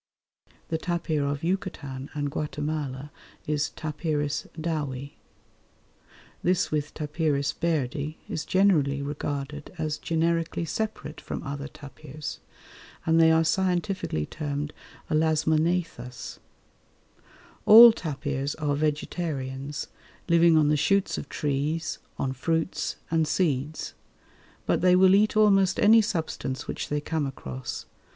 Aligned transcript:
The 0.69 0.79
tapir 0.79 1.23
of 1.27 1.43
Yucatan 1.43 2.09
and 2.15 2.31
Guatemala 2.31 3.11
is 3.45 3.69
T. 3.69 3.83
Dowi. 4.59 5.11
This 6.41 6.71
with 6.71 6.91
T. 6.95 7.05
Bairdi 7.05 8.15
is 8.27 8.43
generally 8.43 9.03
regarded 9.03 9.71
as 9.77 9.99
generically 9.99 10.65
separate 10.65 11.21
from 11.21 11.43
other 11.43 11.67
tapirs, 11.67 12.39
and 13.05 13.21
they 13.21 13.31
are 13.31 13.43
scientifically 13.43 14.25
termed 14.25 14.73
Elasmognathus. 15.11 16.39
All 17.67 17.91
tapirs 17.91 18.55
are 18.55 18.73
vegetarians, 18.75 19.87
living 20.27 20.57
on 20.57 20.69
the 20.69 20.75
shoots 20.77 21.19
of 21.19 21.29
trees, 21.29 21.99
on 22.17 22.33
fruits 22.33 22.95
and 23.11 23.27
seeds; 23.27 23.93
but 24.65 24.81
they 24.81 24.95
will 24.95 25.13
eat 25.13 25.37
almost 25.37 25.79
any 25.79 26.01
substance 26.01 26.67
which 26.67 26.89
they 26.89 27.01
come 27.01 27.27
across. 27.27 27.85